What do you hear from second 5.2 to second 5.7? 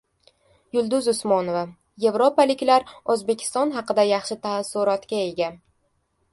ega»